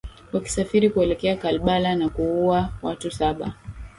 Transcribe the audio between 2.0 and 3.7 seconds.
kuua watu saba